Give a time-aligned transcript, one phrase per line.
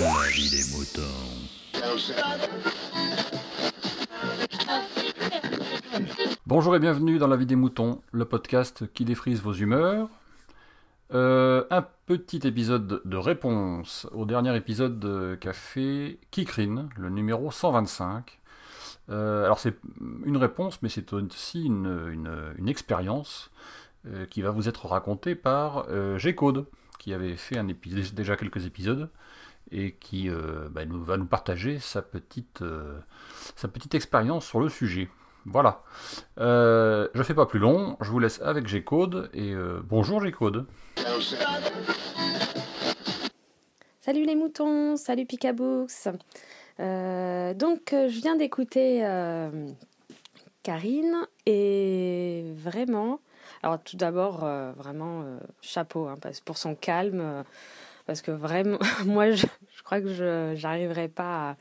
[0.00, 1.02] La vie des moutons.
[6.46, 10.08] Bonjour et bienvenue dans La vie des moutons, le podcast qui défrise vos humeurs.
[11.12, 18.40] Euh, un petit épisode de réponse au dernier épisode qu'a fait Kikrin, le numéro 125.
[19.10, 19.76] Euh, alors c'est
[20.24, 23.50] une réponse, mais c'est aussi une, expérience
[24.06, 25.86] euh, qui va vous être racontée par
[26.18, 26.64] G-Code,
[26.98, 27.68] qui avait fait un
[28.14, 29.10] déjà quelques épisodes
[29.72, 30.28] et qui
[30.70, 32.62] bah, nous, va nous partager sa petite,
[33.56, 35.08] sa petite expérience sur le sujet.
[35.46, 35.82] Voilà.
[36.38, 40.66] Euh, je fais pas plus long, je vous laisse avec G-Code et bonjour G-Code.
[44.00, 46.08] Salut les moutons, salut Picabooks.
[46.80, 49.68] Euh, donc euh, je viens d'écouter euh,
[50.62, 53.20] Karine et vraiment,
[53.62, 54.38] alors tout d'abord
[54.76, 55.24] vraiment
[55.60, 57.44] chapeau hein, pour son calme
[58.06, 59.46] parce que vraiment moi je,
[59.84, 61.56] crois que je n'arriverai pas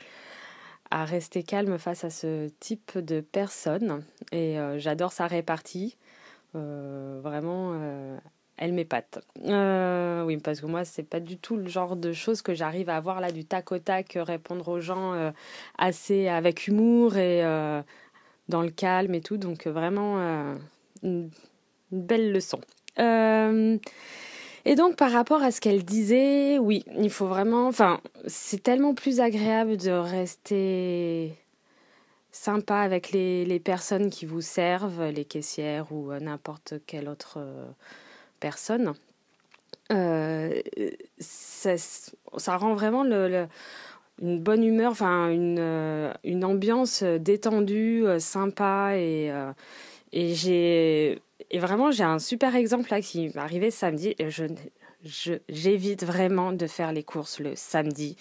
[0.92, 5.98] à, rester calme face à ce type de personne et j'adore sa répartie.
[6.54, 8.20] vraiment
[8.60, 9.20] elle m'épate.
[9.46, 12.90] Euh, oui, parce que moi, c'est pas du tout le genre de choses que j'arrive
[12.90, 15.32] à avoir là du tac au tac, euh, répondre aux gens euh,
[15.78, 17.42] assez avec humour et
[18.50, 19.38] dans le calme et tout.
[19.38, 20.18] Donc, vraiment,
[21.04, 21.30] une,
[21.92, 22.60] belle leçon.
[24.66, 27.68] Et donc, par rapport à ce qu'elle disait, oui, il faut vraiment.
[27.68, 31.34] Enfin, c'est tellement plus agréable de rester
[32.32, 37.40] sympa avec les, personnes qui vous servent, les caissières ou n'importe quelle autre
[38.40, 38.94] personne,
[39.92, 40.62] euh,
[41.18, 49.32] ça, rend vraiment une bonne humeur, enfin une, euh, ambiance détendue, euh, sympa et
[50.12, 51.22] j'ai
[51.52, 54.16] et vraiment j'ai un super exemple là qui m'est arrivé samedi.
[54.20, 54.46] Et je
[55.48, 58.18] j'évite vraiment de faire les courses le samedi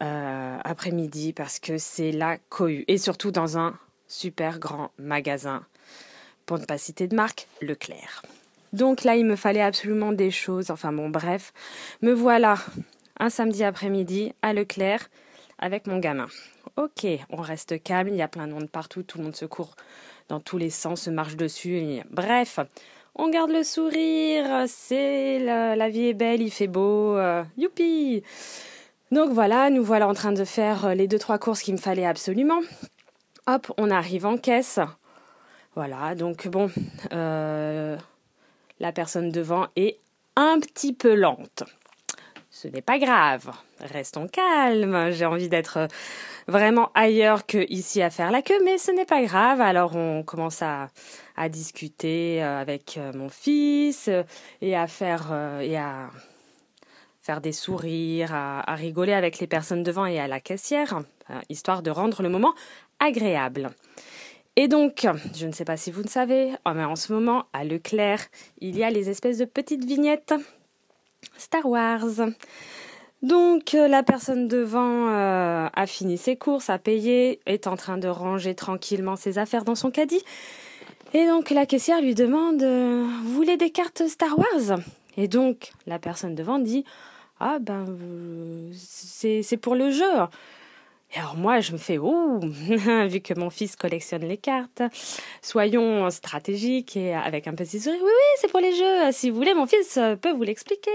[0.00, 5.64] après-midi parce que c'est la cohue et surtout dans un super grand magasin.
[6.46, 8.22] Pour ne pas citer de marque, Leclerc.
[8.74, 10.70] Donc là, il me fallait absolument des choses.
[10.70, 11.54] Enfin bon, bref.
[12.02, 12.56] Me voilà
[13.18, 15.08] un samedi après-midi à Leclerc
[15.58, 16.28] avec mon gamin.
[16.76, 19.44] Ok, on reste calme, il y a plein de monde partout, tout le monde se
[19.44, 19.76] court
[20.28, 22.00] dans tous les sens, se marche dessus.
[22.10, 22.58] Bref,
[23.14, 28.22] on garde le sourire, c'est la, vie est belle, il fait beau, euh, youpi
[29.12, 31.78] Donc voilà, nous voilà en train de faire euh, les deux trois courses qu'il me
[31.78, 32.60] fallait absolument.
[33.46, 34.80] Hop, on arrive en caisse.
[35.76, 36.70] Voilà, donc bon,
[37.12, 37.96] euh,
[38.80, 39.98] la personne devant est
[40.34, 41.64] un petit peu lente.
[42.54, 43.50] Ce n'est pas grave,
[43.80, 45.10] restons calmes.
[45.10, 45.88] J'ai envie d'être
[46.46, 49.60] vraiment ailleurs que ici à faire la queue, mais ce n'est pas grave.
[49.60, 50.88] Alors on commence à,
[51.48, 54.22] discuter euh, avec euh, mon fils euh,
[54.62, 56.10] et à faire à
[57.40, 61.00] des sourires, à, rigoler avec les personnes devant et à la caissière,
[61.48, 62.54] histoire de rendre le moment
[63.00, 63.70] agréable.
[64.54, 67.46] Et donc, je ne sais pas si vous ne savez, oh, mais en ce moment,
[67.52, 68.20] à Leclerc,
[68.60, 70.34] il y a les espèces de petites vignettes
[71.36, 72.30] Star Wars.
[73.24, 77.96] Donc, euh, la personne devant euh, a fini ses courses, a payé, est en train
[77.96, 80.22] de ranger tranquillement ses affaires dans son caddie.
[81.14, 84.78] Et donc, la caissière lui demande euh, Vous voulez des cartes Star Wars?
[85.16, 86.84] Et donc, la personne devant dit
[87.40, 87.86] Ah, ben,
[88.74, 90.04] c'est pour le jeu.
[91.14, 94.82] Et alors moi, je me fais, oh, vu que mon fils collectionne les cartes,
[95.42, 98.00] soyons stratégiques et avec un petit sourire.
[98.02, 99.12] Oui, oui, c'est pour les jeux.
[99.12, 100.90] Si vous voulez, mon fils peut vous l'expliquer.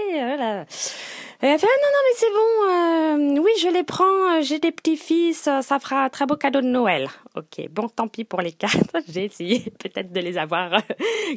[1.42, 3.36] Et elle fait, ah, non, non, mais c'est bon.
[3.38, 4.42] Euh, oui, je les prends.
[4.42, 5.48] J'ai des petits-fils.
[5.62, 7.08] Ça fera un très beau cadeau de Noël.
[7.34, 8.94] Ok, bon, tant pis pour les cartes.
[9.08, 10.82] J'ai essayé peut-être de les avoir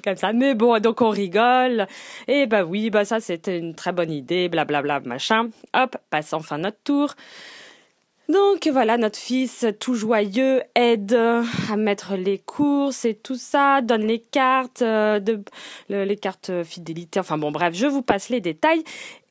[0.03, 0.33] comme ça.
[0.33, 1.88] Mais bon, donc on rigole.
[2.27, 4.50] Et bah oui, bah ça, c'était une très bonne idée.
[4.50, 5.51] Blablabla, machin.
[5.73, 7.15] Hop, passe enfin notre tour.
[8.29, 14.03] Donc voilà, notre fils tout joyeux aide à mettre les courses et tout ça, donne
[14.03, 15.44] les cartes, euh, de,
[15.89, 18.83] les cartes fidélité, enfin bon bref, je vous passe les détails.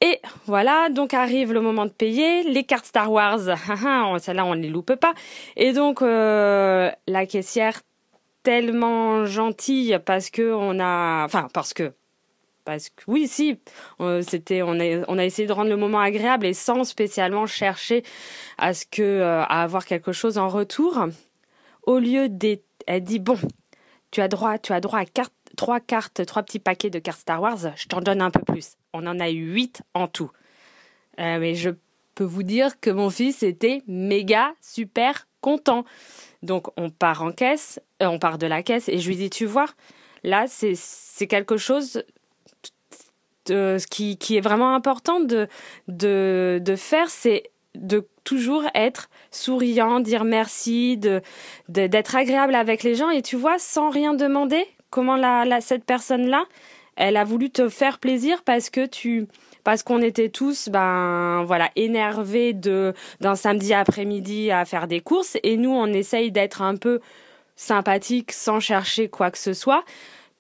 [0.02, 3.40] Et voilà, donc arrive le moment de payer, les cartes Star Wars,
[4.20, 5.14] celles-là on ne les loupe pas.
[5.56, 7.81] Et donc euh, la caissière
[8.43, 11.93] tellement gentille parce que on a, enfin parce que
[12.64, 13.59] parce que oui, si,
[14.23, 18.03] c'était, on a, on a essayé de rendre le moment agréable et sans spécialement chercher
[18.59, 21.06] à ce que, euh, à avoir quelque chose en retour.
[21.85, 23.38] Au lieu des, elle dit bon,
[24.11, 25.05] tu as droit, tu as droit à
[25.56, 27.59] trois cartes, trois petits paquets de cartes Star Wars.
[27.76, 28.76] Je t'en donne un peu plus.
[28.93, 30.31] On en a eu huit en tout.
[31.19, 31.70] Euh, mais je
[32.14, 35.85] peux vous dire que mon fils était méga super content.
[36.43, 39.31] Donc on part en caisse, euh, on part de la caisse et je lui dis
[39.31, 39.69] tu vois,
[40.23, 42.05] là c'est quelque chose
[43.48, 45.48] ce qui, qui est vraiment important de,
[45.88, 51.22] de, de faire, c'est de toujours être souriant, dire merci, de
[51.68, 53.10] d'être agréable avec les gens.
[53.10, 56.44] Et tu vois sans rien demander comment la, cette personne là
[56.96, 59.26] elle a voulu te faire plaisir parce que tu
[59.64, 65.38] parce qu'on était tous ben voilà énervés de d'un samedi après-midi à faire des courses.
[65.42, 67.00] Et nous on essaye d'être un peu
[67.56, 69.84] sympathique sans chercher quoi que ce soit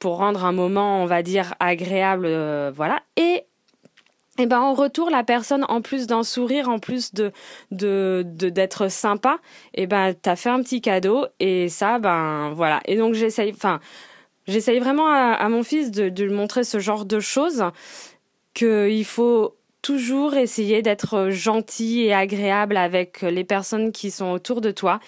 [0.02, 3.04] pour rendre un moment on va dire agréable euh, voilà.
[3.16, 3.44] Et
[4.36, 7.30] et ben en retour la personne en plus d'un sourire en plus de
[7.70, 9.38] de d'être sympa
[9.74, 12.80] et ben t'as fait un petit cadeau et ça ben voilà.
[12.86, 13.78] Et donc j'essaye enfin
[14.48, 17.64] j'essaye vraiment à, mon fils de, de lui montrer ce genre de choses
[18.54, 24.72] qu'il faut toujours essayer d'être gentil et agréable avec les personnes qui sont autour de
[24.72, 24.98] toi.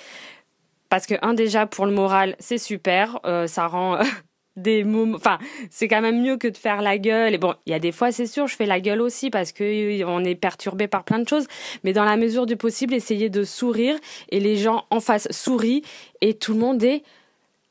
[0.88, 3.98] Parce que un déjà pour le moral c'est super euh, ça rend
[4.56, 5.16] des moments.
[5.16, 5.38] Enfin,
[5.70, 7.34] c'est quand même mieux que de faire la gueule.
[7.34, 9.52] Et bon, il y a des fois, c'est sûr, je fais la gueule aussi parce
[9.52, 11.46] que on est perturbé par plein de choses.
[11.82, 13.96] Mais dans la mesure du possible, essayer de sourire
[14.30, 15.82] et les gens en face sourient
[16.20, 17.02] et tout le monde est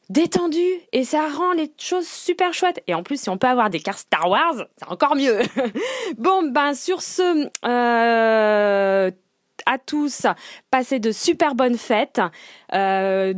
[0.09, 2.83] détendu et ça rend les choses super chouettes.
[2.87, 5.39] Et en plus, si on peut avoir des cartes Star Wars, c'est encore mieux.
[6.17, 9.11] bon, ben sur ce, euh,
[9.65, 10.27] à tous,
[10.71, 12.21] passez de super bonnes fêtes.
[12.73, 13.33] Euh,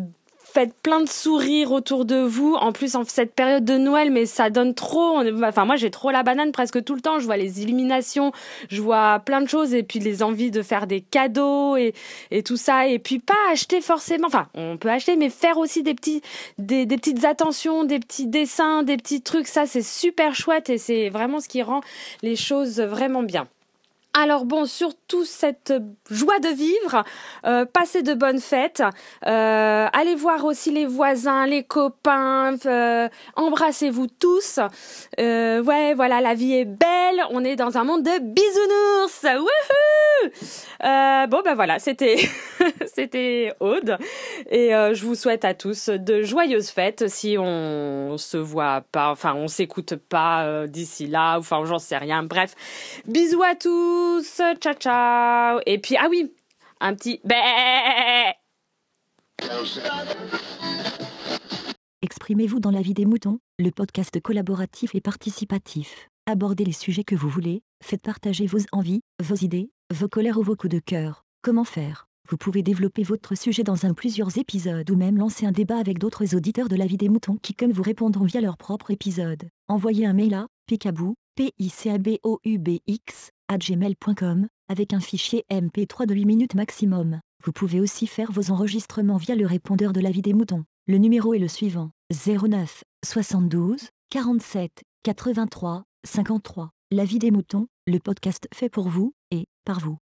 [0.56, 2.54] faites plein de sourires autour de vous.
[2.54, 5.20] En plus, en cette période de Noël, mais ça donne trop.
[5.44, 7.20] Enfin, moi, j'ai trop la banane presque tout le temps.
[7.20, 8.32] Je vois les illuminations,
[8.70, 11.94] je vois plein de choses et puis les envies de faire des cadeaux et,
[12.46, 12.88] tout ça.
[12.88, 14.28] Et puis pas acheter forcément.
[14.28, 16.22] Enfin, on peut acheter, mais faire aussi des petits,
[16.58, 19.48] des petites attentions, des petits dessins, des petits trucs.
[19.48, 21.82] Ça, c'est super chouette et c'est vraiment ce qui rend
[22.22, 23.48] les choses vraiment bien.
[24.18, 25.74] Alors bon, surtout cette
[26.10, 27.04] joie de vivre,
[27.46, 28.82] euh, passez de bonnes fêtes,
[29.28, 34.62] euh, allez voir aussi les voisins, les copains, euh, embrassez-vous tous.
[35.18, 39.42] Ouais, voilà, la vie est belle, on est dans un monde de bisounours.
[39.42, 40.30] Wouhou
[41.30, 42.16] Bon ben voilà, c'était
[42.96, 43.98] c'était Aude
[44.50, 47.10] et je vous souhaite à tous de joyeuses fêtes.
[47.10, 52.24] Si on se voit pas, enfin on s'écoute pas d'ici là, enfin j'en sais rien.
[52.24, 52.56] Bref,
[53.08, 53.56] bisous à
[54.06, 55.60] tous ciao ciao.
[55.66, 56.32] Et puis, ah oui,
[56.80, 57.20] un petit
[62.02, 66.10] Exprimez-vous dans la vie des moutons, le podcast collaboratif et participatif.
[66.28, 70.44] Abordez les sujets que vous voulez, faites partager vos envies, vos idées, vos colères ou
[70.44, 71.26] vos coups de cœur.
[71.42, 72.08] Comment faire?
[72.30, 76.00] Vous pouvez développer votre sujet dans un plusieurs épisodes ou même lancer un débat avec
[76.00, 79.44] d'autres auditeurs de la vie des moutons qui comme vous répondront via leur propre épisode.
[79.68, 84.48] Envoyez un mail à picabou, p i c a b o u b x gmail.com,
[84.70, 87.20] avec un fichier MP3 de 8 minutes maximum.
[87.44, 90.66] Vous pouvez aussi faire vos enregistrements via le répondeur de la vie des moutons.
[90.88, 96.70] Le numéro est le suivant 09 72 47 83 53.
[96.92, 99.98] La vie des moutons, le podcast fait pour vous et par vous.